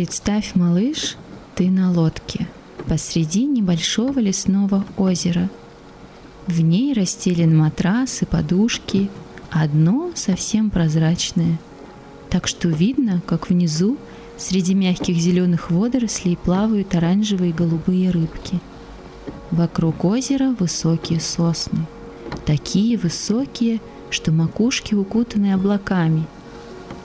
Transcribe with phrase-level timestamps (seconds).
[0.00, 1.18] Представь, малыш,
[1.54, 2.48] ты на лодке
[2.88, 5.50] посреди небольшого лесного озера.
[6.46, 9.10] В ней расстелен матрас и подушки,
[9.50, 11.58] одно совсем прозрачное,
[12.30, 13.98] так что видно, как внизу
[14.38, 18.58] среди мягких зеленых водорослей плавают оранжевые и голубые рыбки.
[19.50, 21.84] Вокруг озера высокие сосны,
[22.46, 26.24] такие высокие, что макушки укутаны облаками.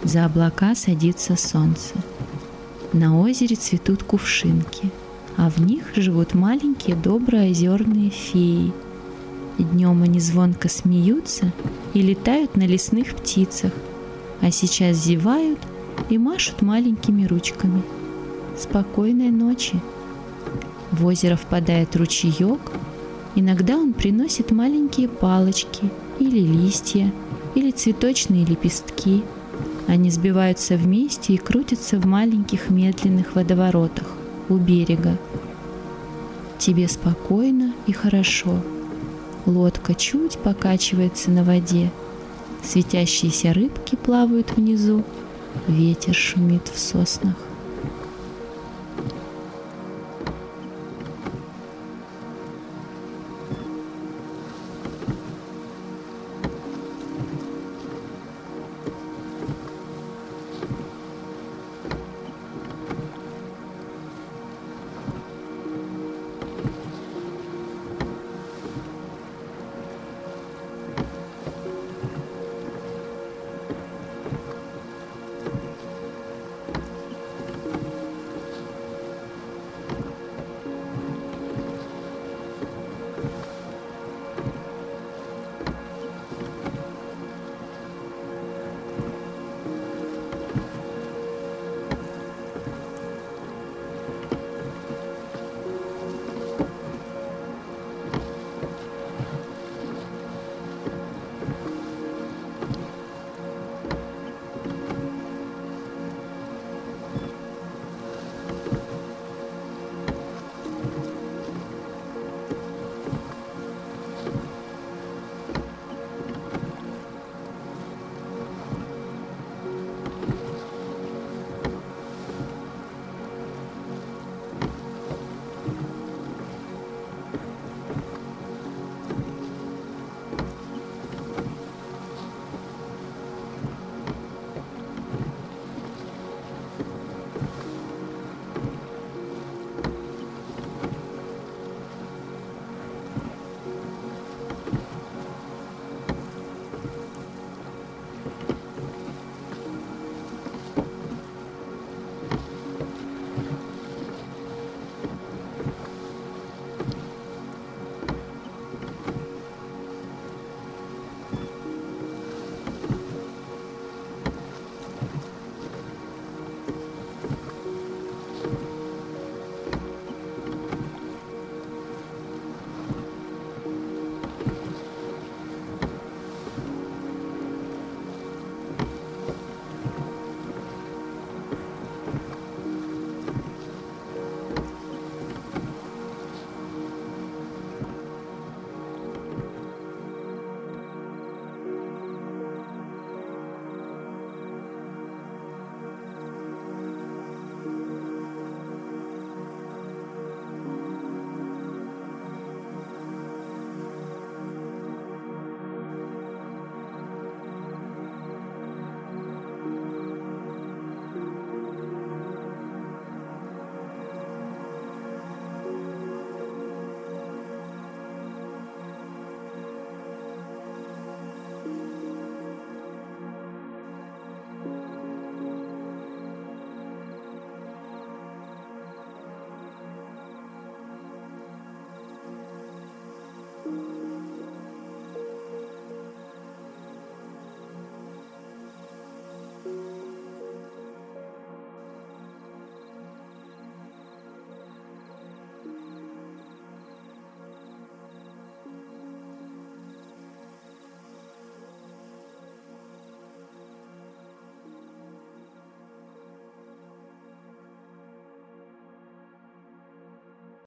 [0.02, 1.96] За облака садится солнце.
[2.96, 4.90] На озере цветут кувшинки,
[5.36, 8.72] а в них живут маленькие добрые озерные феи.
[9.58, 11.52] Днем они звонко смеются
[11.94, 13.74] и летают на лесных птицах,
[14.40, 15.60] а сейчас зевают
[16.10, 17.82] и машут маленькими ручками.
[18.58, 19.78] Спокойной ночи.
[20.94, 22.62] В озеро впадает ручеек,
[23.36, 27.12] иногда он приносит маленькие палочки или листья,
[27.56, 29.22] или цветочные лепестки–
[29.88, 34.08] они сбиваются вместе и крутятся в маленьких медленных водоворотах
[34.50, 35.18] у берега.
[36.58, 38.60] Тебе спокойно и хорошо.
[39.46, 41.92] Лодка чуть покачивается на воде.
[42.64, 45.04] Светящиеся рыбки плавают внизу.
[45.68, 47.36] Ветер шумит в соснах.